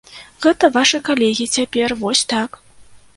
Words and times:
Гэта 0.45 0.69
вашы 0.77 0.99
калегі 1.09 1.47
цяпер, 1.57 1.95
вось 2.05 2.25
так. 2.33 2.59